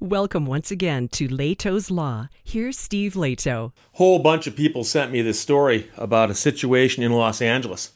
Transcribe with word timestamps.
Welcome 0.00 0.46
once 0.46 0.70
again 0.70 1.08
to 1.08 1.26
Lehto's 1.26 1.90
Law. 1.90 2.28
Here's 2.44 2.78
Steve 2.78 3.14
Lehto. 3.14 3.72
Whole 3.94 4.20
bunch 4.20 4.46
of 4.46 4.54
people 4.54 4.84
sent 4.84 5.10
me 5.10 5.22
this 5.22 5.40
story 5.40 5.90
about 5.96 6.30
a 6.30 6.36
situation 6.36 7.02
in 7.02 7.10
Los 7.10 7.42
Angeles. 7.42 7.94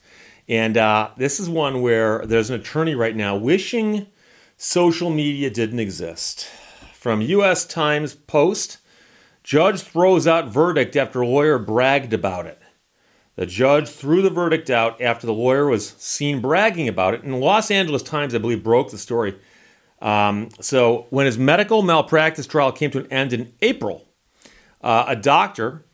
And 0.49 0.77
uh, 0.77 1.11
this 1.17 1.39
is 1.39 1.49
one 1.49 1.81
where 1.81 2.27
there's 2.27 2.51
an 2.51 2.59
attorney 2.59 2.97
right 2.97 3.15
now 3.15 3.37
wishing 3.37 4.09
social 4.57 5.11
media 5.11 5.49
didn't 5.49 5.79
exist. 5.79 6.49
From 6.93 7.21
U.S. 7.21 7.65
Times 7.65 8.17
Post, 8.17 8.79
judge 9.45 9.83
throws 9.83 10.27
out 10.27 10.49
verdict 10.49 10.97
after 10.97 11.25
lawyer 11.25 11.57
bragged 11.57 12.13
about 12.13 12.47
it. 12.47 12.59
The 13.37 13.47
judge 13.47 13.89
threw 13.89 14.23
the 14.23 14.29
verdict 14.29 14.71
out 14.71 15.01
after 15.01 15.25
the 15.25 15.33
lawyer 15.33 15.69
was 15.69 15.91
seen 15.91 16.41
bragging 16.41 16.89
about 16.89 17.15
it. 17.15 17.23
And 17.23 17.39
Los 17.39 17.71
Angeles 17.71 18.03
Times, 18.03 18.35
I 18.35 18.39
believe, 18.39 18.65
broke 18.65 18.91
the 18.91 18.99
story. 18.99 19.37
Um, 20.03 20.49
so 20.61 21.07
when 21.11 21.27
his 21.27 21.39
medical 21.39 21.83
malpractice 21.83 22.47
trial 22.47 22.73
came 22.73 22.91
to 22.91 22.99
an 22.99 23.07
end 23.11 23.33
in 23.33 23.53
April, 23.63 24.09
uh, 24.83 25.05
a 25.07 25.17
doctor 25.17 25.85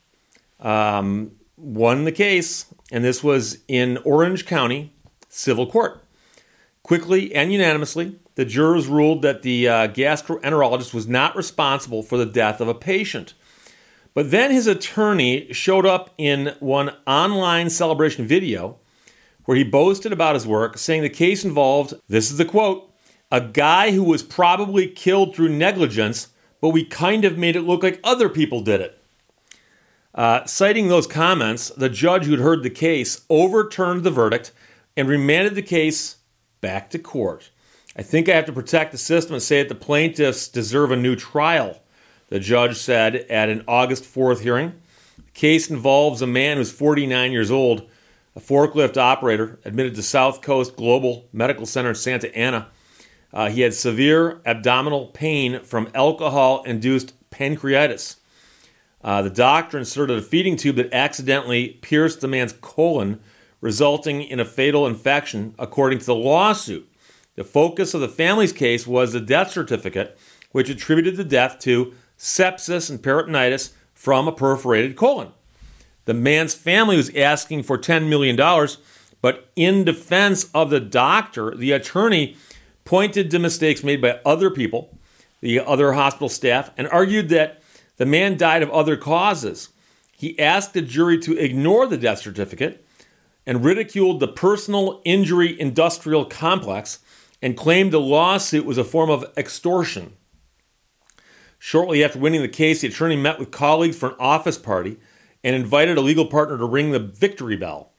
um, 0.60 1.32
won 1.58 2.04
the 2.04 2.12
case, 2.12 2.72
and 2.90 3.04
this 3.04 3.22
was 3.22 3.58
in 3.68 3.98
Orange 3.98 4.46
County 4.46 4.94
Civil 5.28 5.66
Court. 5.66 6.02
Quickly 6.82 7.34
and 7.34 7.52
unanimously, 7.52 8.18
the 8.34 8.46
jurors 8.46 8.86
ruled 8.86 9.20
that 9.22 9.42
the 9.42 9.68
uh, 9.68 9.88
gastroenterologist 9.88 10.94
was 10.94 11.06
not 11.06 11.36
responsible 11.36 12.02
for 12.02 12.16
the 12.16 12.24
death 12.24 12.62
of 12.62 12.68
a 12.68 12.74
patient. 12.74 13.34
But 14.14 14.30
then 14.30 14.50
his 14.50 14.66
attorney 14.66 15.52
showed 15.52 15.84
up 15.84 16.14
in 16.16 16.54
one 16.60 16.92
online 17.06 17.68
celebration 17.68 18.26
video 18.26 18.78
where 19.44 19.56
he 19.56 19.64
boasted 19.64 20.12
about 20.12 20.34
his 20.34 20.46
work, 20.46 20.78
saying 20.78 21.02
the 21.02 21.10
case 21.10 21.44
involved, 21.44 21.94
this 22.08 22.30
is 22.30 22.38
the 22.38 22.44
quote, 22.44 22.87
a 23.30 23.40
guy 23.40 23.92
who 23.92 24.02
was 24.02 24.22
probably 24.22 24.86
killed 24.86 25.34
through 25.34 25.50
negligence, 25.50 26.28
but 26.60 26.70
we 26.70 26.84
kind 26.84 27.24
of 27.24 27.38
made 27.38 27.56
it 27.56 27.62
look 27.62 27.82
like 27.82 28.00
other 28.02 28.28
people 28.28 28.62
did 28.62 28.80
it. 28.80 28.98
Uh, 30.14 30.44
citing 30.46 30.88
those 30.88 31.06
comments, 31.06 31.68
the 31.68 31.90
judge 31.90 32.24
who'd 32.24 32.40
heard 32.40 32.62
the 32.62 32.70
case 32.70 33.24
overturned 33.28 34.02
the 34.02 34.10
verdict 34.10 34.50
and 34.96 35.08
remanded 35.08 35.54
the 35.54 35.62
case 35.62 36.16
back 36.60 36.90
to 36.90 36.98
court. 36.98 37.50
I 37.96 38.02
think 38.02 38.28
I 38.28 38.34
have 38.34 38.46
to 38.46 38.52
protect 38.52 38.92
the 38.92 38.98
system 38.98 39.34
and 39.34 39.42
say 39.42 39.62
that 39.62 39.68
the 39.68 39.74
plaintiffs 39.74 40.48
deserve 40.48 40.90
a 40.90 40.96
new 40.96 41.14
trial, 41.14 41.80
the 42.28 42.40
judge 42.40 42.76
said 42.76 43.16
at 43.16 43.48
an 43.48 43.64
August 43.68 44.04
4th 44.04 44.40
hearing. 44.40 44.72
The 45.16 45.32
case 45.32 45.70
involves 45.70 46.22
a 46.22 46.26
man 46.26 46.56
who's 46.56 46.72
49 46.72 47.30
years 47.30 47.50
old, 47.50 47.88
a 48.34 48.40
forklift 48.40 48.96
operator, 48.96 49.58
admitted 49.64 49.94
to 49.96 50.02
South 50.02 50.42
Coast 50.42 50.76
Global 50.76 51.28
Medical 51.32 51.66
Center 51.66 51.90
in 51.90 51.94
Santa 51.94 52.34
Ana 52.36 52.68
uh, 53.32 53.50
he 53.50 53.60
had 53.60 53.74
severe 53.74 54.40
abdominal 54.46 55.06
pain 55.06 55.60
from 55.60 55.90
alcohol 55.94 56.62
induced 56.64 57.14
pancreatitis. 57.30 58.16
Uh, 59.02 59.22
the 59.22 59.30
doctor 59.30 59.78
inserted 59.78 60.18
a 60.18 60.22
feeding 60.22 60.56
tube 60.56 60.76
that 60.76 60.92
accidentally 60.92 61.68
pierced 61.82 62.20
the 62.20 62.28
man's 62.28 62.54
colon, 62.60 63.20
resulting 63.60 64.22
in 64.22 64.40
a 64.40 64.44
fatal 64.44 64.86
infection, 64.86 65.54
according 65.58 65.98
to 65.98 66.06
the 66.06 66.14
lawsuit. 66.14 66.90
The 67.36 67.44
focus 67.44 67.94
of 67.94 68.00
the 68.00 68.08
family's 68.08 68.52
case 68.52 68.86
was 68.86 69.12
the 69.12 69.20
death 69.20 69.52
certificate, 69.52 70.18
which 70.50 70.68
attributed 70.68 71.16
the 71.16 71.24
death 71.24 71.58
to 71.60 71.94
sepsis 72.18 72.90
and 72.90 73.00
peritonitis 73.00 73.72
from 73.94 74.26
a 74.26 74.32
perforated 74.32 74.96
colon. 74.96 75.32
The 76.06 76.14
man's 76.14 76.54
family 76.54 76.96
was 76.96 77.14
asking 77.14 77.64
for 77.64 77.78
$10 77.78 78.08
million, 78.08 78.36
but 79.20 79.50
in 79.54 79.84
defense 79.84 80.50
of 80.54 80.70
the 80.70 80.80
doctor, 80.80 81.54
the 81.54 81.72
attorney 81.72 82.36
pointed 82.88 83.30
to 83.30 83.38
mistakes 83.38 83.84
made 83.84 84.00
by 84.00 84.18
other 84.24 84.48
people, 84.48 84.96
the 85.42 85.60
other 85.60 85.92
hospital 85.92 86.30
staff, 86.30 86.70
and 86.78 86.88
argued 86.88 87.28
that 87.28 87.62
the 87.98 88.06
man 88.06 88.34
died 88.34 88.62
of 88.62 88.70
other 88.70 88.96
causes. 88.96 89.68
He 90.16 90.38
asked 90.38 90.72
the 90.72 90.80
jury 90.80 91.18
to 91.18 91.36
ignore 91.36 91.86
the 91.86 91.98
death 91.98 92.20
certificate 92.20 92.82
and 93.46 93.62
ridiculed 93.62 94.20
the 94.20 94.26
personal 94.26 95.02
injury 95.04 95.60
industrial 95.60 96.24
complex 96.24 97.00
and 97.42 97.58
claimed 97.58 97.92
the 97.92 98.00
lawsuit 98.00 98.64
was 98.64 98.78
a 98.78 98.84
form 98.84 99.10
of 99.10 99.26
extortion. 99.36 100.14
Shortly 101.58 102.02
after 102.02 102.18
winning 102.18 102.40
the 102.40 102.48
case, 102.48 102.80
the 102.80 102.88
attorney 102.88 103.16
met 103.16 103.38
with 103.38 103.50
colleagues 103.50 103.98
for 103.98 104.08
an 104.08 104.16
office 104.18 104.56
party 104.56 104.96
and 105.44 105.54
invited 105.54 105.98
a 105.98 106.00
legal 106.00 106.24
partner 106.24 106.56
to 106.56 106.64
ring 106.64 106.92
the 106.92 106.98
victory 106.98 107.58
bell. 107.58 107.92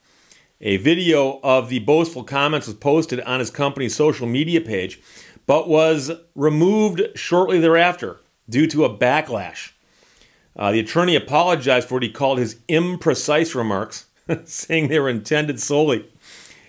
A 0.62 0.76
video 0.76 1.40
of 1.42 1.70
the 1.70 1.78
boastful 1.78 2.22
comments 2.22 2.66
was 2.66 2.76
posted 2.76 3.20
on 3.22 3.40
his 3.40 3.50
company's 3.50 3.94
social 3.94 4.26
media 4.26 4.60
page, 4.60 5.00
but 5.46 5.68
was 5.68 6.12
removed 6.34 7.00
shortly 7.14 7.58
thereafter 7.58 8.20
due 8.48 8.66
to 8.66 8.84
a 8.84 8.94
backlash. 8.94 9.72
Uh, 10.54 10.70
the 10.70 10.80
attorney 10.80 11.16
apologized 11.16 11.88
for 11.88 11.94
what 11.94 12.02
he 12.02 12.10
called 12.10 12.38
his 12.38 12.56
imprecise 12.68 13.54
remarks, 13.54 14.06
saying 14.44 14.88
they 14.88 15.00
were 15.00 15.08
intended 15.08 15.60
solely 15.60 16.10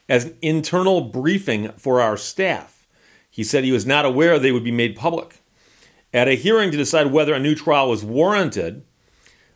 as 0.08 0.26
an 0.26 0.38
internal 0.42 1.02
briefing 1.02 1.70
for 1.74 2.00
our 2.00 2.16
staff. 2.16 2.88
He 3.30 3.44
said 3.44 3.66
he 3.66 3.72
was 3.74 3.86
not 3.86 4.06
aware 4.06 4.40
they 4.40 4.52
would 4.54 4.64
be 4.64 4.72
made 4.72 4.96
public. 4.96 5.42
At 6.14 6.30
a 6.30 6.36
hearing 6.36 6.72
to 6.72 6.78
decide 6.78 7.08
whether 7.08 7.34
a 7.34 7.40
new 7.40 7.56
trial 7.56 7.90
was 7.90 8.06
warranted, 8.06 8.84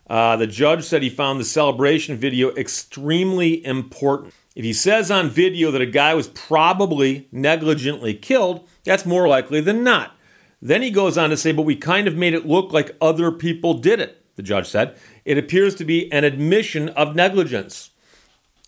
uh, 0.07 0.35
the 0.35 0.47
judge 0.47 0.83
said 0.83 1.01
he 1.01 1.09
found 1.09 1.39
the 1.39 1.45
celebration 1.45 2.15
video 2.15 2.53
extremely 2.55 3.65
important. 3.65 4.33
If 4.55 4.63
he 4.63 4.73
says 4.73 5.11
on 5.11 5.29
video 5.29 5.71
that 5.71 5.81
a 5.81 5.87
guy 5.87 6.13
was 6.13 6.27
probably 6.29 7.27
negligently 7.31 8.13
killed, 8.13 8.67
that's 8.83 9.05
more 9.05 9.27
likely 9.27 9.61
than 9.61 9.83
not. 9.83 10.15
Then 10.61 10.81
he 10.81 10.91
goes 10.91 11.17
on 11.17 11.29
to 11.29 11.37
say, 11.37 11.51
but 11.51 11.63
we 11.63 11.75
kind 11.75 12.07
of 12.07 12.15
made 12.15 12.33
it 12.33 12.45
look 12.45 12.71
like 12.71 12.95
other 13.01 13.31
people 13.31 13.73
did 13.75 13.99
it, 13.99 14.23
the 14.35 14.43
judge 14.43 14.67
said. 14.67 14.95
It 15.25 15.37
appears 15.37 15.75
to 15.75 15.85
be 15.85 16.11
an 16.11 16.23
admission 16.23 16.89
of 16.89 17.15
negligence. 17.15 17.91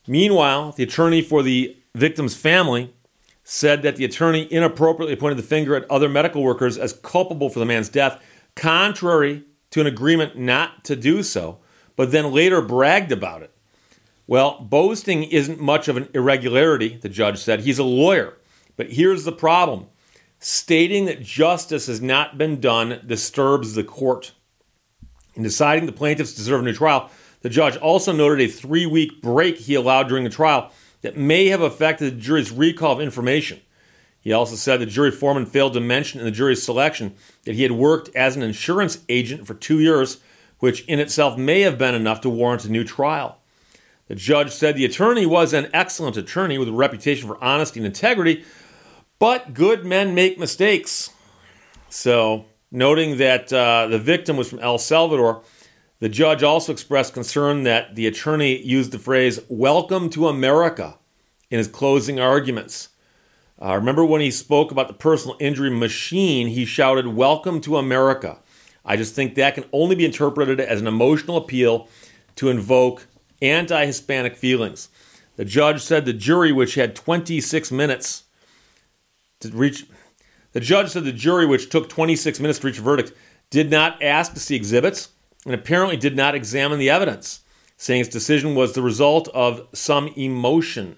Meanwhile, 0.08 0.74
the 0.74 0.84
attorney 0.84 1.22
for 1.22 1.44
the 1.44 1.78
victim's 1.96 2.36
family 2.36 2.94
said 3.44 3.82
that 3.84 3.96
the 3.96 4.06
attorney 4.06 4.44
inappropriately 4.52 5.16
pointed 5.16 5.38
the 5.38 5.44
finger 5.44 5.76
at 5.76 5.90
other 5.90 6.10
medical 6.10 6.44
workers 6.44 6.78
as 6.78 6.94
culpable 6.94 7.50
for 7.50 7.60
the 7.60 7.66
man's 7.66 7.90
death, 7.90 8.22
contrary 8.56 9.44
to 9.78 9.82
an 9.82 9.88
agreement 9.88 10.36
not 10.36 10.84
to 10.86 10.96
do 10.96 11.22
so, 11.22 11.60
but 11.96 12.12
then 12.12 12.32
later 12.32 12.62
bragged 12.62 13.12
about 13.12 13.44
it. 13.44 13.52
Well, 14.26 14.60
boasting 14.60 15.24
isn't 15.24 15.60
much 15.60 15.88
of 15.88 15.96
an 15.96 16.10
irregularity, 16.14 16.98
the 17.00 17.10
judge 17.10 17.38
said. 17.38 17.62
He's 17.62 17.80
a 17.80 17.84
lawyer. 17.84 18.38
But 18.76 18.92
here's 18.92 19.24
the 19.24 19.32
problem 19.32 19.88
stating 20.40 21.06
that 21.06 21.22
justice 21.22 21.88
has 21.88 22.02
not 22.02 22.38
been 22.38 22.60
done 22.60 23.02
disturbs 23.06 23.74
the 23.74 23.84
court. 23.84 24.34
In 25.36 25.44
deciding 25.44 25.86
the 25.86 25.92
plaintiffs 25.92 26.34
deserve 26.34 26.62
a 26.62 26.64
new 26.64 26.74
trial, 26.74 27.10
the 27.42 27.50
judge 27.50 27.78
also 27.78 28.12
noted 28.12 28.42
a 28.42 28.52
three 28.52 28.86
week 28.86 29.22
break 29.22 29.58
he 29.58 29.76
allowed 29.76 30.10
during 30.10 30.24
the 30.24 30.30
trial 30.30 30.72
that 31.02 31.16
may 31.16 31.48
have 31.48 31.62
affected 31.62 32.14
the 32.14 32.20
jury's 32.20 32.52
recall 32.52 32.94
of 32.94 33.02
information. 33.02 33.62
He 34.28 34.34
also 34.34 34.58
said 34.58 34.82
the 34.82 34.86
jury 34.86 35.12
foreman 35.12 35.46
failed 35.46 35.72
to 35.72 35.80
mention 35.80 36.20
in 36.20 36.26
the 36.26 36.32
jury's 36.32 36.62
selection 36.62 37.16
that 37.46 37.56
he 37.56 37.64
had 37.64 37.72
worked 37.72 38.14
as 38.14 38.36
an 38.36 38.42
insurance 38.42 39.00
agent 39.08 39.48
for 39.48 39.54
two 39.54 39.80
years, 39.80 40.20
which 40.60 40.84
in 40.84 41.00
itself 41.00 41.38
may 41.38 41.62
have 41.62 41.78
been 41.78 41.96
enough 41.96 42.20
to 42.20 42.30
warrant 42.30 42.66
a 42.66 42.70
new 42.70 42.84
trial. 42.84 43.38
The 44.10 44.16
judge 44.16 44.52
said 44.52 44.76
the 44.76 44.84
attorney 44.84 45.26
was 45.26 45.54
an 45.54 45.70
excellent 45.72 46.18
attorney 46.18 46.58
with 46.58 46.68
a 46.68 46.74
reputation 46.74 47.26
for 47.26 47.42
honesty 47.42 47.80
and 47.80 47.88
integrity, 47.88 48.44
but 49.18 49.54
good 49.54 49.86
men 49.86 50.14
make 50.14 50.38
mistakes. 50.38 51.10
So, 51.88 52.48
noting 52.70 53.20
that 53.20 53.54
uh, 53.54 53.88
the 53.88 53.98
victim 53.98 54.36
was 54.36 54.50
from 54.50 54.60
El 54.60 54.78
Salvador, 54.78 55.42
the 56.02 56.10
judge 56.10 56.44
also 56.44 56.74
expressed 56.74 57.14
concern 57.14 57.64
that 57.64 57.96
the 57.96 58.08
attorney 58.08 58.62
used 58.62 58.92
the 58.92 59.00
phrase, 59.00 59.40
Welcome 59.48 60.10
to 60.10 60.28
America, 60.28 60.98
in 61.50 61.60
his 61.60 61.70
closing 61.70 62.20
arguments. 62.20 62.90
Uh, 63.60 63.76
remember 63.76 64.06
when 64.06 64.22
he 64.22 64.30
spoke 64.30 64.72
about 64.72 64.88
the 64.88 64.94
personal 64.94 65.36
injury 65.40 65.72
machine, 65.72 66.48
he 66.48 66.66
shouted, 66.66 67.08
Welcome 67.08 67.60
to 67.62 67.78
America. 67.78 68.40
I 68.86 68.96
just 68.96 69.16
think 69.16 69.36
that 69.36 69.56
can 69.56 69.66
only 69.72 69.96
be 69.96 70.06
interpreted 70.06 70.60
as 70.60 70.80
an 70.80 70.88
emotional 70.88 71.38
appeal 71.38 71.88
to 72.36 72.50
invoke 72.50 73.08
anti 73.42 73.86
Hispanic 73.86 74.36
feelings. 74.36 74.90
The 75.36 75.46
judge 75.46 75.82
said 75.82 76.06
the 76.06 76.14
jury, 76.14 76.52
which 76.52 76.76
had 76.76 76.96
26 76.96 77.72
minutes 77.72 78.24
to 79.40 79.50
reach, 79.50 79.86
the 80.54 80.60
judge 80.60 80.90
said 80.90 81.04
the 81.04 81.12
jury, 81.12 81.46
which 81.46 81.70
took 81.70 81.90
26 81.90 82.40
minutes 82.40 82.60
to 82.60 82.68
reach 82.68 82.80
a 82.80 82.82
verdict, 82.82 83.12
did 83.50 83.70
not 83.70 84.02
ask 84.02 84.34
to 84.34 84.40
see 84.40 84.56
exhibits 84.56 85.10
and 85.46 85.54
apparently 85.54 85.98
did 85.98 86.16
not 86.16 86.36
examine 86.36 86.80
the 86.80 86.90
evidence, 86.90 87.42
saying 87.76 88.02
its 88.02 88.10
decision 88.10 88.56
was 88.56 88.74
the 88.74 88.82
result 88.82 89.28
of 89.30 89.68
some 89.74 90.08
emotion. 90.16 90.96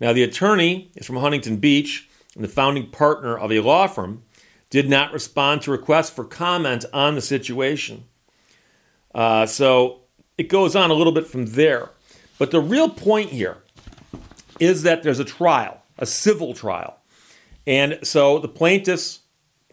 Now, 0.00 0.12
the 0.12 0.22
attorney 0.22 0.90
is 0.94 1.06
from 1.06 1.16
Huntington 1.16 1.56
Beach 1.56 2.08
and 2.34 2.44
the 2.44 2.48
founding 2.48 2.90
partner 2.90 3.36
of 3.36 3.50
a 3.50 3.60
law 3.60 3.86
firm, 3.86 4.22
did 4.68 4.88
not 4.88 5.12
respond 5.12 5.62
to 5.62 5.70
requests 5.70 6.10
for 6.10 6.24
comment 6.24 6.84
on 6.92 7.14
the 7.14 7.20
situation. 7.20 8.04
Uh, 9.14 9.46
so 9.46 10.02
it 10.36 10.48
goes 10.48 10.76
on 10.76 10.90
a 10.90 10.94
little 10.94 11.12
bit 11.12 11.26
from 11.26 11.46
there. 11.46 11.90
But 12.38 12.50
the 12.50 12.60
real 12.60 12.90
point 12.90 13.30
here 13.30 13.58
is 14.60 14.82
that 14.82 15.02
there's 15.02 15.20
a 15.20 15.24
trial, 15.24 15.82
a 15.98 16.06
civil 16.06 16.52
trial. 16.52 16.98
And 17.66 17.98
so 18.02 18.38
the 18.38 18.48
plaintiffs 18.48 19.20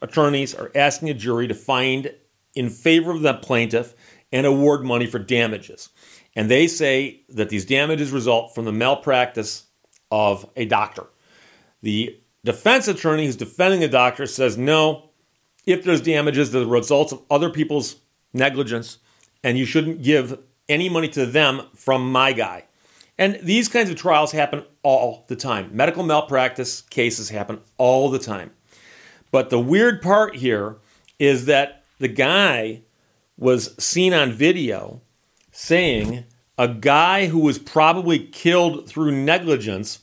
attorneys 0.01 0.55
are 0.55 0.71
asking 0.73 1.09
a 1.09 1.13
jury 1.13 1.47
to 1.47 1.53
find 1.53 2.13
in 2.55 2.69
favor 2.69 3.11
of 3.11 3.21
the 3.21 3.33
plaintiff 3.33 3.93
and 4.31 4.45
award 4.45 4.83
money 4.83 5.05
for 5.05 5.19
damages. 5.19 5.89
And 6.35 6.49
they 6.49 6.67
say 6.67 7.21
that 7.29 7.49
these 7.49 7.65
damages 7.65 8.11
result 8.11 8.55
from 8.55 8.65
the 8.65 8.71
malpractice 8.71 9.65
of 10.13 10.47
a 10.55 10.65
doctor. 10.65 11.07
The 11.81 12.19
defense 12.45 12.87
attorney 12.87 13.25
who's 13.25 13.35
defending 13.35 13.79
the 13.79 13.87
doctor 13.87 14.27
says 14.27 14.59
no, 14.59 15.09
if 15.65 15.83
there's 15.83 16.01
damages, 16.01 16.51
the 16.51 16.67
results 16.67 17.11
of 17.11 17.23
other 17.31 17.49
people's 17.49 17.95
negligence, 18.31 18.99
and 19.43 19.57
you 19.57 19.65
shouldn't 19.65 20.03
give 20.03 20.37
any 20.69 20.87
money 20.87 21.07
to 21.09 21.25
them 21.25 21.63
from 21.75 22.11
my 22.11 22.31
guy. 22.31 22.65
And 23.17 23.39
these 23.41 23.67
kinds 23.67 23.89
of 23.89 23.95
trials 23.95 24.33
happen 24.33 24.63
all 24.83 25.25
the 25.29 25.35
time. 25.35 25.75
Medical 25.75 26.03
malpractice 26.03 26.81
cases 26.81 27.29
happen 27.29 27.59
all 27.77 28.11
the 28.11 28.19
time. 28.19 28.51
But 29.31 29.49
the 29.49 29.59
weird 29.59 29.99
part 30.03 30.35
here 30.35 30.77
is 31.17 31.45
that 31.45 31.85
the 31.97 32.07
guy 32.07 32.81
was 33.35 33.75
seen 33.83 34.13
on 34.13 34.31
video 34.31 35.01
saying 35.51 36.25
a 36.57 36.67
guy 36.67 37.27
who 37.27 37.39
was 37.39 37.57
probably 37.57 38.19
killed 38.19 38.87
through 38.87 39.11
negligence, 39.11 39.99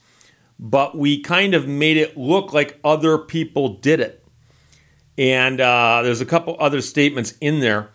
but 0.62 0.96
we 0.96 1.18
kind 1.18 1.54
of 1.54 1.66
made 1.66 1.96
it 1.96 2.18
look 2.18 2.52
like 2.52 2.78
other 2.84 3.16
people 3.16 3.78
did 3.78 3.98
it. 3.98 4.22
And 5.16 5.58
uh, 5.58 6.02
there's 6.02 6.20
a 6.20 6.26
couple 6.26 6.54
other 6.60 6.82
statements 6.82 7.34
in 7.40 7.60
there 7.60 7.88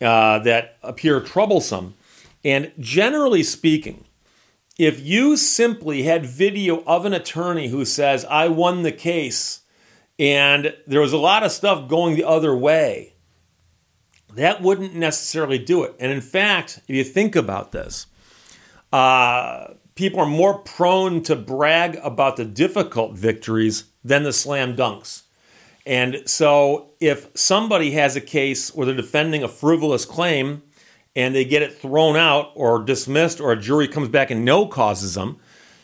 uh, 0.00 0.40
that 0.40 0.76
appear 0.82 1.20
troublesome. 1.20 1.94
And 2.44 2.72
generally 2.80 3.44
speaking, 3.44 4.06
if 4.76 4.98
you 5.00 5.36
simply 5.36 6.02
had 6.02 6.26
video 6.26 6.82
of 6.84 7.04
an 7.04 7.12
attorney 7.12 7.68
who 7.68 7.84
says, 7.84 8.24
I 8.24 8.48
won 8.48 8.82
the 8.82 8.92
case, 8.92 9.60
and 10.18 10.74
there 10.88 11.00
was 11.00 11.12
a 11.12 11.18
lot 11.18 11.44
of 11.44 11.52
stuff 11.52 11.88
going 11.88 12.16
the 12.16 12.24
other 12.24 12.56
way, 12.56 13.14
that 14.34 14.62
wouldn't 14.62 14.94
necessarily 14.94 15.58
do 15.58 15.84
it. 15.84 15.94
And 16.00 16.10
in 16.10 16.20
fact, 16.20 16.80
if 16.88 16.96
you 16.96 17.04
think 17.04 17.36
about 17.36 17.70
this, 17.70 18.06
uh, 18.92 19.74
people 20.00 20.20
are 20.20 20.26
more 20.26 20.60
prone 20.60 21.22
to 21.22 21.36
brag 21.36 22.00
about 22.02 22.38
the 22.38 22.44
difficult 22.46 23.12
victories 23.12 23.84
than 24.02 24.22
the 24.22 24.32
slam 24.32 24.74
dunks. 24.74 25.24
And 25.84 26.22
so, 26.24 26.92
if 27.00 27.28
somebody 27.34 27.90
has 27.90 28.16
a 28.16 28.20
case 28.22 28.74
where 28.74 28.86
they're 28.86 28.94
defending 28.94 29.42
a 29.42 29.48
frivolous 29.48 30.06
claim 30.06 30.62
and 31.14 31.34
they 31.34 31.44
get 31.44 31.60
it 31.60 31.74
thrown 31.74 32.16
out 32.16 32.52
or 32.54 32.82
dismissed, 32.82 33.42
or 33.42 33.52
a 33.52 33.60
jury 33.60 33.88
comes 33.88 34.08
back 34.08 34.30
and 34.30 34.42
no 34.42 34.66
causes 34.66 35.12
them, 35.12 35.36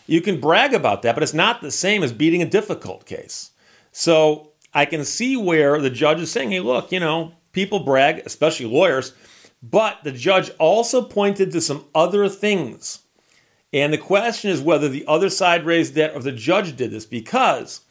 you 0.07 0.23
can 0.23 0.41
brag 0.41 0.73
about 0.73 1.03
that, 1.03 1.15
but 1.15 1.23
it's 1.23 1.35
not 1.35 1.61
the 1.61 1.71
same 1.71 2.03
as 2.03 2.11
beating 2.11 2.41
a 2.41 2.49
difficult 2.49 3.05
case. 3.05 3.51
So, 3.93 4.53
I 4.73 4.87
can 4.87 5.05
see 5.05 5.37
where 5.37 5.79
the 5.79 5.91
judge 5.91 6.23
is 6.23 6.33
saying, 6.33 6.53
hey, 6.53 6.61
look, 6.61 6.91
you 6.91 7.01
know, 7.01 7.35
people 7.53 7.81
brag, 7.81 8.23
especially 8.25 8.65
lawyers, 8.65 9.13
but 9.63 9.99
the 10.05 10.13
judge 10.13 10.49
also 10.59 11.03
pointed 11.03 11.53
to 11.53 11.61
some 11.61 11.85
other 11.95 12.31
things. 12.31 13.01
And 13.73 13.93
the 13.93 13.99
question 13.99 14.51
is 14.51 14.61
whether 14.61 14.89
the 14.89 15.05
other 15.07 15.29
side 15.29 15.67
raised 15.67 15.95
that 15.95 16.15
or 16.15 16.21
the 16.21 16.33
judge 16.33 16.77
did 16.77 16.91
this, 16.91 17.07
because 17.07 17.83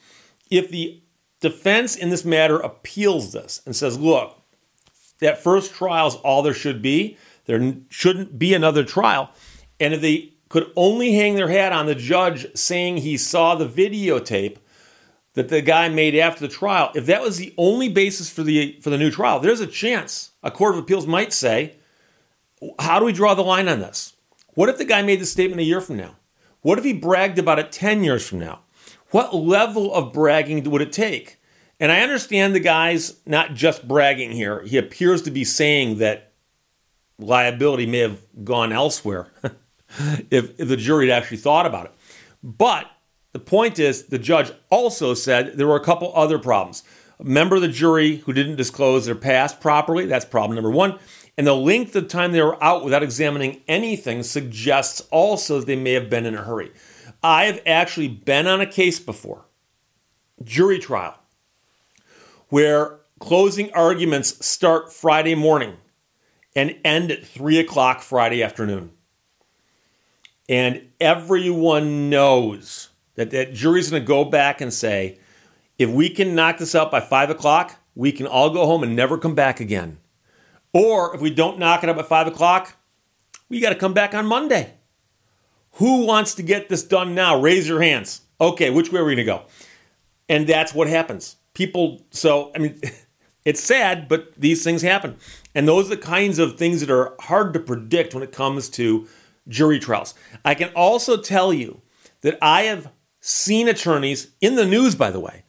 if 0.50 0.70
the 0.70 1.02
defense 1.42 1.96
in 1.96 2.10
this 2.10 2.26
matter 2.26 2.58
appeals 2.58 3.34
this 3.34 3.62
and 3.66 3.76
says, 3.76 4.00
look, 4.00 4.42
that 5.20 5.42
first 5.42 5.74
trial 5.74 6.08
is 6.08 6.16
all 6.16 6.42
there 6.42 6.54
should 6.54 6.82
be. 6.82 7.18
There 7.46 7.76
shouldn't 7.90 8.40
be 8.40 8.54
another 8.54 8.84
trial. 8.84 9.30
And 9.80 9.94
if 9.94 10.02
they 10.02 10.34
could 10.50 10.72
only 10.76 11.14
hang 11.14 11.36
their 11.36 11.50
hat 11.50 11.72
on 11.72 11.86
the 11.86 11.96
judge 11.96 12.48
saying 12.56 12.98
he 12.98 13.18
saw 13.18 13.56
the 13.56 13.68
videotape 13.68 14.58
that 15.34 15.50
the 15.50 15.62
guy 15.62 15.90
made 15.90 16.16
after 16.16 16.42
the 16.42 16.54
trial, 16.54 16.92
if 16.96 17.06
that 17.06 17.22
was 17.22 17.38
the 17.38 17.54
only 17.58 17.90
basis 17.90 18.30
for 18.30 18.42
the 18.42 18.80
for 18.82 18.90
the 18.90 18.98
new 18.98 19.12
trial, 19.12 19.40
there's 19.40 19.60
a 19.60 19.68
chance 19.68 20.32
a 20.42 20.50
court 20.50 20.74
of 20.74 20.80
appeals 20.80 21.06
might 21.06 21.34
say, 21.34 21.76
how 22.80 23.00
do 23.00 23.06
we 23.06 23.14
draw 23.14 23.36
the 23.36 23.42
line 23.44 23.68
on 23.68 23.80
this? 23.80 24.15
What 24.56 24.70
if 24.70 24.78
the 24.78 24.86
guy 24.86 25.02
made 25.02 25.20
the 25.20 25.26
statement 25.26 25.62
a 25.62 25.66
year 25.66 25.82
from 25.82 25.98
now? 25.98 26.16
What 26.62 26.80
if 26.80 26.84
he 26.84 26.94
bragged 26.94 27.38
about 27.38 27.60
it 27.60 27.72
10 27.72 28.04
years 28.04 28.28
from 28.28 28.40
now? 28.40 28.62
What 29.12 29.36
level 29.36 29.94
of 29.94 30.12
bragging 30.12 30.64
would 30.72 30.82
it 30.82 30.92
take? 30.92 31.40
And 31.80 31.92
I 31.92 32.00
understand 32.00 32.56
the 32.56 32.60
guy's 32.62 33.20
not 33.26 33.54
just 33.54 33.88
bragging 33.88 34.32
here. 34.32 34.64
He 34.64 34.78
appears 34.78 35.22
to 35.24 35.32
be 35.32 35.44
saying 35.44 36.00
that 36.00 36.32
liability 37.20 37.86
may 37.86 38.00
have 38.00 38.22
gone 38.44 38.72
elsewhere 38.72 39.28
if, 40.32 40.60
if 40.60 40.68
the 40.68 40.78
jury 40.78 41.10
had 41.10 41.22
actually 41.22 41.38
thought 41.38 41.66
about 41.66 41.88
it. 41.88 41.92
But 42.42 42.90
the 43.34 43.40
point 43.40 43.78
is, 43.78 44.06
the 44.06 44.20
judge 44.20 44.52
also 44.70 45.14
said 45.14 45.58
there 45.58 45.68
were 45.68 45.76
a 45.76 45.84
couple 45.84 46.14
other 46.16 46.40
problems. 46.40 46.84
A 47.20 47.24
member 47.24 47.58
of 47.58 47.62
the 47.62 47.68
jury 47.68 48.18
who 48.18 48.34
didn't 48.34 48.56
disclose 48.56 49.06
their 49.06 49.16
past 49.16 49.60
properly, 49.60 50.06
that's 50.06 50.26
problem 50.26 50.56
number 50.56 50.72
one. 50.72 50.98
And 51.38 51.46
the 51.46 51.56
length 51.56 51.96
of 51.96 52.08
time 52.08 52.32
they 52.32 52.42
were 52.42 52.62
out 52.64 52.84
without 52.84 53.04
examining 53.04 53.62
anything 53.68 54.24
suggests 54.24 55.02
also 55.12 55.60
that 55.60 55.66
they 55.66 55.76
may 55.76 55.92
have 55.92 56.10
been 56.10 56.26
in 56.26 56.36
a 56.36 56.44
hurry. 56.44 56.72
I 57.22 57.46
have 57.46 57.62
actually 57.66 58.08
been 58.08 58.48
on 58.48 58.62
a 58.62 58.66
case 58.66 59.00
before, 59.00 59.46
jury 60.44 60.80
trial, 60.80 61.20
where 62.50 63.00
closing 63.20 63.74
arguments 63.74 64.46
start 64.46 64.94
Friday 64.94 65.36
morning 65.36 65.76
and 66.56 66.78
end 66.86 67.12
at 67.12 67.26
3 67.26 67.60
o'clock 67.60 68.02
Friday 68.02 68.42
afternoon. 68.42 68.92
And 70.48 70.90
everyone 71.02 72.10
knows 72.10 72.90
that 73.16 73.32
that 73.32 73.54
jury's 73.54 73.90
going 73.90 74.04
to 74.04 74.08
go 74.08 74.24
back 74.24 74.62
and 74.62 74.74
say, 74.74 75.20
if 75.78 75.90
we 75.90 76.10
can 76.10 76.36
knock 76.36 76.60
this 76.60 76.76
out 76.76 76.92
by 76.92 77.02
5 77.02 77.32
o'clock, 77.32 77.76
we 77.96 78.12
can 78.12 78.28
all 78.28 78.52
go 78.52 78.66
home 78.66 78.84
and 78.84 78.96
never 78.96 79.18
come 79.18 79.36
back 79.36 79.60
again. 79.60 79.98
Or 80.76 81.16
if 81.16 81.22
we 81.22 81.30
don't 81.30 81.58
knock 81.58 81.84
it 81.84 81.90
up 81.90 81.96
at 81.96 82.06
5 82.06 82.28
o'clock, 82.28 82.76
we 83.48 83.62
got 83.62 83.70
to 83.70 83.76
come 83.76 83.94
back 83.94 84.14
on 84.14 84.26
Monday. 84.26 84.74
Who 85.76 86.06
wants 86.06 86.36
to 86.36 86.44
get 86.44 86.68
this 86.68 86.84
done 86.84 87.16
now? 87.16 87.40
Raise 87.40 87.70
your 87.70 87.82
hands. 87.82 88.24
Okay, 88.42 88.70
which 88.70 88.92
way 88.92 89.00
are 89.00 89.06
we 89.06 89.16
going 89.16 89.26
to 89.26 89.32
go? 89.32 89.44
And 90.28 90.46
that's 90.46 90.74
what 90.74 90.90
happens. 90.90 91.38
People, 91.54 92.06
so, 92.12 92.52
I 92.54 92.58
mean, 92.60 92.78
it's 93.46 93.64
sad, 93.64 94.10
but 94.10 94.34
these 94.36 94.66
things 94.66 94.82
happen. 94.82 95.16
And 95.54 95.66
those 95.66 95.86
are 95.86 95.96
the 95.96 96.02
kinds 96.02 96.40
of 96.40 96.58
things 96.58 96.82
that 96.82 96.92
are 96.92 97.16
hard 97.22 97.54
to 97.54 97.62
predict 97.62 98.14
when 98.14 98.22
it 98.22 98.34
comes 98.34 98.68
to 98.72 99.08
jury 99.48 99.80
trials. 99.80 100.14
I 100.44 100.56
can 100.56 100.74
also 100.76 101.16
tell 101.16 101.54
you 101.54 101.84
that 102.20 102.38
I 102.42 102.64
have 102.64 102.92
seen 103.22 103.70
attorneys 103.70 104.32
in 104.42 104.56
the 104.56 104.66
news, 104.66 104.94
by 104.94 105.10
the 105.10 105.22
way, 105.22 105.45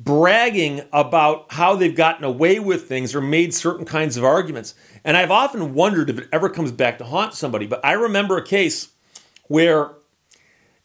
bragging 0.00 0.80
about 0.92 1.52
how 1.52 1.76
they've 1.76 1.94
gotten 1.94 2.24
away 2.24 2.58
with 2.58 2.88
things 2.88 3.14
or 3.14 3.20
made 3.20 3.52
certain 3.52 3.84
kinds 3.84 4.16
of 4.16 4.24
arguments. 4.24 4.74
And 5.04 5.16
I've 5.16 5.30
often 5.30 5.74
wondered 5.74 6.08
if 6.08 6.18
it 6.18 6.28
ever 6.32 6.48
comes 6.48 6.72
back 6.72 6.98
to 6.98 7.04
haunt 7.04 7.34
somebody. 7.34 7.66
But 7.66 7.84
I 7.84 7.92
remember 7.92 8.38
a 8.38 8.44
case 8.44 8.88
where 9.48 9.92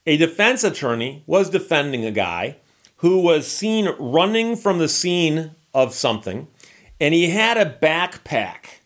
a 0.05 0.17
defense 0.17 0.63
attorney 0.63 1.24
was 1.25 1.50
defending 1.50 2.05
a 2.05 2.12
guy 2.12 2.57
who 2.98 3.22
was 3.22 3.48
seen 3.48 3.88
running 3.98 4.55
from 4.55 4.79
the 4.79 4.89
scene 4.89 5.51
of 5.74 5.93
something, 5.93 6.48
and 7.00 7.13
he 7.13 7.29
had 7.29 7.57
a 7.57 7.77
backpack. 7.81 8.79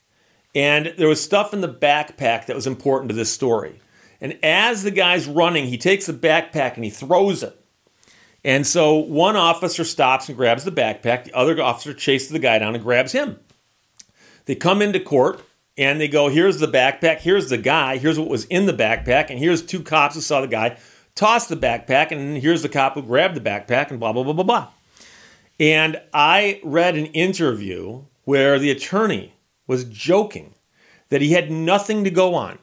And 0.55 0.93
there 0.97 1.07
was 1.07 1.23
stuff 1.23 1.53
in 1.53 1.61
the 1.61 1.73
backpack 1.73 2.45
that 2.45 2.55
was 2.55 2.67
important 2.67 3.09
to 3.09 3.15
this 3.15 3.31
story. 3.31 3.79
And 4.21 4.37
as 4.43 4.83
the 4.83 4.91
guy's 4.91 5.27
running, 5.27 5.67
he 5.67 5.77
takes 5.77 6.05
the 6.05 6.13
backpack 6.13 6.75
and 6.75 6.83
he 6.83 6.89
throws 6.89 7.43
it. 7.43 7.58
And 8.43 8.65
so 8.65 8.95
one 8.95 9.35
officer 9.35 9.83
stops 9.83 10.29
and 10.29 10.37
grabs 10.37 10.63
the 10.63 10.71
backpack. 10.71 11.25
The 11.25 11.35
other 11.35 11.61
officer 11.61 11.93
chases 11.93 12.29
the 12.29 12.39
guy 12.39 12.59
down 12.59 12.75
and 12.75 12.83
grabs 12.83 13.11
him. 13.11 13.39
They 14.45 14.55
come 14.55 14.81
into 14.81 14.99
court 14.99 15.43
and 15.77 15.99
they 15.99 16.07
go, 16.07 16.29
here's 16.29 16.59
the 16.59 16.67
backpack, 16.67 17.19
here's 17.19 17.49
the 17.49 17.57
guy, 17.57 17.97
here's 17.97 18.19
what 18.19 18.27
was 18.27 18.45
in 18.45 18.65
the 18.65 18.73
backpack, 18.73 19.29
and 19.29 19.39
here's 19.39 19.61
two 19.61 19.81
cops 19.81 20.15
who 20.15 20.21
saw 20.21 20.41
the 20.41 20.47
guy 20.47 20.77
toss 21.15 21.47
the 21.47 21.55
backpack, 21.55 22.11
and 22.11 22.37
here's 22.37 22.61
the 22.61 22.69
cop 22.69 22.93
who 22.93 23.01
grabbed 23.01 23.35
the 23.35 23.41
backpack, 23.41 23.89
and 23.89 23.99
blah, 23.99 24.13
blah, 24.13 24.23
blah, 24.23 24.33
blah, 24.33 24.43
blah. 24.43 24.67
And 25.59 26.01
I 26.13 26.61
read 26.63 26.95
an 26.95 27.07
interview 27.07 28.03
where 28.23 28.57
the 28.57 28.71
attorney 28.71 29.33
was 29.67 29.83
joking 29.83 30.53
that 31.09 31.21
he 31.21 31.33
had 31.33 31.51
nothing 31.51 32.03
to 32.05 32.09
go 32.09 32.35
on. 32.35 32.59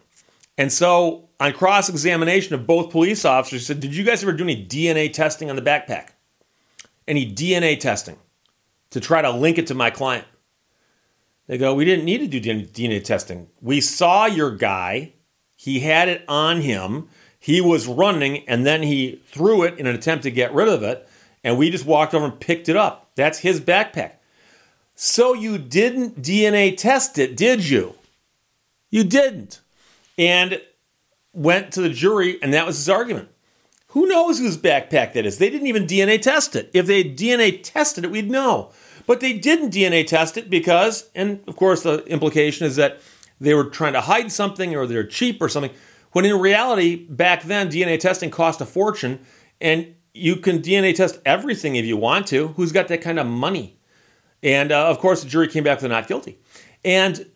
And 0.59 0.73
so, 0.73 1.29
on 1.39 1.53
cross 1.53 1.89
examination 1.89 2.55
of 2.55 2.67
both 2.67 2.91
police 2.91 3.25
officers, 3.25 3.61
he 3.61 3.67
said, 3.67 3.81
Did 3.81 3.95
you 3.95 4.05
guys 4.05 4.23
ever 4.23 4.33
do 4.33 4.45
any 4.45 4.65
DNA 4.65 5.13
testing 5.13 5.51
on 5.51 5.57
the 5.57 5.63
backpack? 5.63 6.09
Any 7.07 7.31
DNA 7.31 7.79
testing 7.79 8.17
to 8.91 9.01
try 9.01 9.23
to 9.23 9.31
link 9.31 9.59
it 9.59 9.67
to 9.69 9.75
my 9.75 9.91
client? 9.91 10.27
They 11.47 11.59
go, 11.59 11.75
We 11.75 11.85
didn't 11.85 12.05
need 12.05 12.19
to 12.19 12.41
do 12.41 12.65
DNA 12.65 13.05
testing. 13.05 13.49
We 13.61 13.81
saw 13.81 14.27
your 14.27 14.51
guy. 14.51 15.13
He 15.57 15.81
had 15.81 16.09
it 16.09 16.25
on 16.29 16.61
him. 16.61 17.09
He 17.39 17.61
was 17.61 17.87
running 17.87 18.49
and 18.49 18.67
then 18.67 18.83
he 18.83 19.23
threw 19.27 19.63
it 19.63 19.79
in 19.79 19.87
an 19.87 19.95
attempt 19.95 20.25
to 20.25 20.31
get 20.31 20.55
rid 20.55 20.69
of 20.69 20.83
it. 20.83 21.09
And 21.45 21.57
we 21.57 21.71
just 21.71 21.87
walked 21.87 22.13
over 22.13 22.25
and 22.25 22.41
picked 22.41 22.69
it 22.69 22.77
up. 22.77 23.11
That's 23.15 23.39
his 23.39 23.61
backpack. 23.61 24.13
So 24.95 25.35
you 25.35 25.59
didn't 25.59 26.23
DNA 26.23 26.77
test 26.77 27.19
it, 27.19 27.37
did 27.37 27.69
you? 27.69 27.95
You 28.91 29.05
didn't. 29.05 29.61
And 30.19 30.61
went 31.33 31.73
to 31.73 31.83
the 31.83 31.91
jury, 31.91 32.39
and 32.43 32.55
that 32.55 32.67
was 32.67 32.77
his 32.77 32.89
argument. 32.89 33.29
Who 33.89 34.07
knows 34.07 34.39
whose 34.39 34.59
backpack 34.59 35.13
that 35.13 35.27
is? 35.27 35.39
They 35.39 35.51
didn't 35.51 35.69
even 35.69 35.87
DNA 35.87 36.21
test 36.21 36.57
it. 36.57 36.71
If 36.75 36.87
they 36.87 37.05
DNA 37.05 37.61
tested 37.63 38.05
it, 38.05 38.11
we'd 38.11 38.31
know. 38.31 38.73
But 39.07 39.21
they 39.21 39.33
didn't 39.35 39.73
DNA 39.73 40.07
test 40.07 40.37
it 40.37 40.51
because, 40.51 41.09
and 41.15 41.43
of 41.47 41.57
course, 41.57 41.83
the 41.83 42.05
implication 42.07 42.67
is 42.67 42.77
that 42.77 43.01
they 43.41 43.55
were 43.55 43.65
trying 43.65 43.93
to 43.93 44.01
hide 44.01 44.33
something 44.33 44.75
or 44.75 44.87
they're 44.87 45.07
cheap 45.07 45.41
or 45.41 45.49
something. 45.49 45.73
When 46.13 46.25
in 46.25 46.39
reality, 46.39 46.97
back 46.97 47.43
then, 47.45 47.71
DNA 47.71 48.01
testing 48.01 48.31
cost 48.31 48.61
a 48.61 48.67
fortune, 48.67 49.21
and 49.61 49.95
you 50.15 50.37
can 50.37 50.61
DNA 50.61 50.95
test 50.95 51.21
everything 51.25 51.77
if 51.77 51.85
you 51.85 51.97
want 51.97 52.27
to. 52.29 52.49
Who's 52.49 52.73
got 52.73 52.89
that 52.89 53.03
kind 53.03 53.19
of 53.19 53.27
money? 53.27 53.79
And 54.43 54.73
uh, 54.73 54.89
of 54.89 54.99
course, 54.99 55.23
the 55.23 55.29
jury 55.29 55.49
came 55.49 55.65
back 55.65 55.81
with 55.81 55.91
not 55.91 56.09
guilty. 56.09 56.39
And 56.85 57.27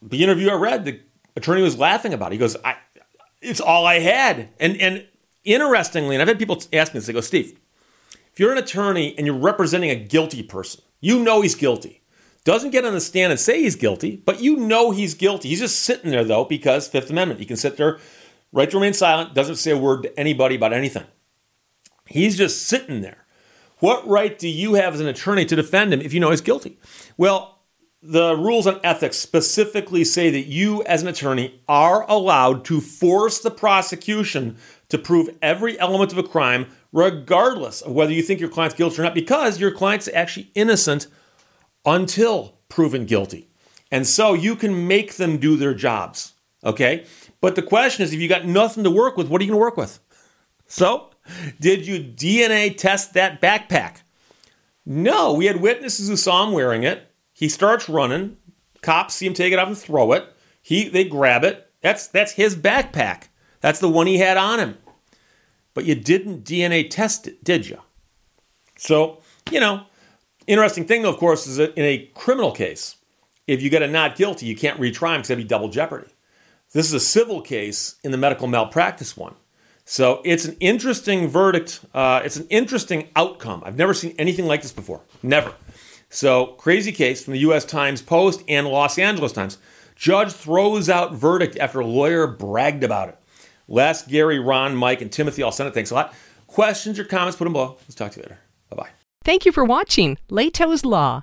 the 0.00 0.22
interview 0.22 0.50
I 0.50 0.54
read, 0.54 0.84
the 0.84 1.00
attorney 1.36 1.62
was 1.62 1.78
laughing 1.78 2.12
about 2.12 2.32
it. 2.32 2.34
He 2.34 2.38
goes, 2.38 2.56
I, 2.64 2.76
"It's 3.40 3.60
all 3.60 3.86
I 3.86 4.00
had." 4.00 4.48
And 4.58 4.80
and 4.80 5.06
interestingly, 5.44 6.14
and 6.14 6.22
I've 6.22 6.28
had 6.28 6.38
people 6.38 6.62
ask 6.72 6.94
me 6.94 6.98
this. 6.98 7.06
They 7.06 7.12
go, 7.12 7.20
"Steve, 7.20 7.58
if 8.32 8.40
you're 8.40 8.52
an 8.52 8.58
attorney 8.58 9.14
and 9.16 9.26
you're 9.26 9.36
representing 9.36 9.90
a 9.90 9.96
guilty 9.96 10.42
person, 10.42 10.82
you 11.00 11.22
know 11.22 11.40
he's 11.40 11.54
guilty. 11.54 12.02
Doesn't 12.44 12.70
get 12.70 12.84
on 12.84 12.92
the 12.92 13.00
stand 13.00 13.32
and 13.32 13.40
say 13.40 13.62
he's 13.62 13.76
guilty, 13.76 14.16
but 14.16 14.40
you 14.40 14.56
know 14.56 14.90
he's 14.90 15.14
guilty. 15.14 15.48
He's 15.48 15.60
just 15.60 15.80
sitting 15.80 16.10
there 16.10 16.24
though 16.24 16.44
because 16.44 16.88
Fifth 16.88 17.10
Amendment. 17.10 17.40
He 17.40 17.46
can 17.46 17.56
sit 17.56 17.76
there, 17.76 17.98
right 18.52 18.70
to 18.70 18.76
remain 18.76 18.92
silent, 18.92 19.34
doesn't 19.34 19.56
say 19.56 19.70
a 19.70 19.78
word 19.78 20.02
to 20.02 20.18
anybody 20.20 20.54
about 20.54 20.72
anything. 20.72 21.06
He's 22.06 22.36
just 22.36 22.62
sitting 22.62 23.00
there. 23.00 23.24
What 23.78 24.06
right 24.06 24.38
do 24.38 24.48
you 24.48 24.74
have 24.74 24.94
as 24.94 25.00
an 25.00 25.06
attorney 25.06 25.44
to 25.46 25.56
defend 25.56 25.92
him 25.92 26.00
if 26.00 26.12
you 26.12 26.20
know 26.20 26.30
he's 26.30 26.40
guilty? 26.40 26.78
Well, 27.16 27.53
the 28.04 28.36
rules 28.36 28.66
on 28.66 28.80
ethics 28.84 29.16
specifically 29.16 30.04
say 30.04 30.30
that 30.30 30.46
you, 30.46 30.82
as 30.84 31.00
an 31.00 31.08
attorney, 31.08 31.60
are 31.66 32.08
allowed 32.08 32.64
to 32.66 32.80
force 32.80 33.40
the 33.40 33.50
prosecution 33.50 34.56
to 34.90 34.98
prove 34.98 35.30
every 35.40 35.78
element 35.80 36.12
of 36.12 36.18
a 36.18 36.22
crime, 36.22 36.66
regardless 36.92 37.80
of 37.80 37.92
whether 37.92 38.12
you 38.12 38.22
think 38.22 38.40
your 38.40 38.50
client's 38.50 38.76
guilty 38.76 39.00
or 39.00 39.04
not, 39.04 39.14
because 39.14 39.58
your 39.58 39.70
client's 39.70 40.08
actually 40.12 40.50
innocent 40.54 41.06
until 41.86 42.58
proven 42.68 43.06
guilty. 43.06 43.48
And 43.90 44.06
so 44.06 44.34
you 44.34 44.54
can 44.54 44.86
make 44.86 45.14
them 45.14 45.38
do 45.38 45.56
their 45.56 45.74
jobs. 45.74 46.34
Okay? 46.62 47.06
But 47.40 47.56
the 47.56 47.62
question 47.62 48.04
is 48.04 48.12
if 48.12 48.20
you 48.20 48.28
got 48.28 48.44
nothing 48.44 48.84
to 48.84 48.90
work 48.90 49.16
with, 49.16 49.28
what 49.28 49.40
are 49.40 49.44
you 49.44 49.52
to 49.52 49.56
work 49.56 49.78
with? 49.78 49.98
So, 50.66 51.10
did 51.58 51.86
you 51.86 52.00
DNA 52.00 52.76
test 52.76 53.14
that 53.14 53.40
backpack? 53.40 54.02
No, 54.84 55.32
we 55.32 55.46
had 55.46 55.60
witnesses 55.60 56.08
who 56.08 56.16
saw 56.16 56.46
him 56.46 56.52
wearing 56.52 56.82
it. 56.82 57.10
He 57.34 57.48
starts 57.48 57.88
running. 57.88 58.38
Cops 58.80 59.14
see 59.14 59.26
him 59.26 59.34
take 59.34 59.52
it 59.52 59.58
off 59.58 59.68
and 59.68 59.76
throw 59.76 60.12
it. 60.12 60.24
He 60.62 60.88
they 60.88 61.04
grab 61.04 61.44
it. 61.44 61.70
That's 61.82 62.06
that's 62.06 62.32
his 62.32 62.56
backpack. 62.56 63.24
That's 63.60 63.80
the 63.80 63.88
one 63.90 64.06
he 64.06 64.18
had 64.18 64.38
on 64.38 64.60
him. 64.60 64.78
But 65.74 65.84
you 65.84 65.94
didn't 65.94 66.44
DNA 66.44 66.88
test 66.88 67.26
it, 67.26 67.42
did 67.42 67.68
you? 67.68 67.80
So, 68.78 69.20
you 69.50 69.58
know, 69.58 69.86
interesting 70.46 70.86
thing 70.86 71.02
though, 71.02 71.10
of 71.10 71.18
course, 71.18 71.46
is 71.46 71.56
that 71.56 71.74
in 71.76 71.84
a 71.84 72.10
criminal 72.14 72.52
case, 72.52 72.96
if 73.46 73.60
you 73.60 73.68
get 73.68 73.82
a 73.82 73.88
not 73.88 74.16
guilty, 74.16 74.46
you 74.46 74.56
can't 74.56 74.80
retry 74.80 75.14
him 75.14 75.18
because 75.18 75.28
that'd 75.28 75.44
be 75.44 75.48
double 75.48 75.68
jeopardy. 75.68 76.08
This 76.72 76.86
is 76.86 76.92
a 76.92 77.00
civil 77.00 77.40
case 77.40 77.96
in 78.04 78.10
the 78.12 78.18
medical 78.18 78.46
malpractice 78.46 79.16
one. 79.16 79.34
So 79.84 80.22
it's 80.24 80.44
an 80.44 80.56
interesting 80.60 81.28
verdict. 81.28 81.80
Uh, 81.92 82.22
it's 82.24 82.36
an 82.36 82.46
interesting 82.48 83.08
outcome. 83.14 83.62
I've 83.66 83.76
never 83.76 83.92
seen 83.92 84.14
anything 84.18 84.46
like 84.46 84.62
this 84.62 84.72
before. 84.72 85.02
Never. 85.22 85.52
So 86.14 86.46
crazy 86.46 86.92
case 86.92 87.24
from 87.24 87.32
the 87.32 87.40
U.S. 87.40 87.64
Times 87.64 88.00
Post 88.00 88.44
and 88.48 88.68
Los 88.68 88.98
Angeles 88.98 89.32
Times. 89.32 89.58
Judge 89.96 90.32
throws 90.32 90.88
out 90.88 91.12
verdict 91.12 91.58
after 91.58 91.82
lawyer 91.82 92.28
bragged 92.28 92.84
about 92.84 93.08
it. 93.08 93.18
Les, 93.66 94.06
Gary, 94.06 94.38
Ron, 94.38 94.76
Mike, 94.76 95.00
and 95.00 95.10
Timothy 95.10 95.42
all 95.42 95.50
sent 95.50 95.68
it. 95.68 95.74
Thanks 95.74 95.90
a 95.90 95.94
lot. 95.94 96.14
Questions 96.46 97.00
or 97.00 97.04
comments, 97.04 97.36
put 97.36 97.44
them 97.44 97.52
below. 97.52 97.78
Let's 97.80 97.96
talk 97.96 98.12
to 98.12 98.18
you 98.18 98.22
later. 98.22 98.38
Bye 98.70 98.76
bye. 98.76 98.88
Thank 99.24 99.44
you 99.44 99.50
for 99.50 99.64
watching 99.64 100.16
Lehto's 100.30 100.84
Law. 100.84 101.22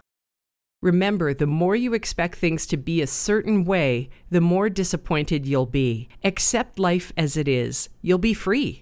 Remember, 0.82 1.34
the 1.34 1.48
more 1.48 1.76
you 1.76 1.94
expect 1.94 2.36
things 2.36 2.66
to 2.68 2.76
be 2.76 3.02
a 3.02 3.08
certain 3.08 3.64
way, 3.64 4.10
the 4.30 4.42
more 4.42 4.68
disappointed 4.70 5.46
you'll 5.46 5.66
be. 5.68 6.10
Accept 6.24 6.80
life 6.80 7.14
as 7.16 7.38
it 7.38 7.48
is. 7.48 7.88
You'll 8.02 8.18
be 8.18 8.34
free. 8.34 8.82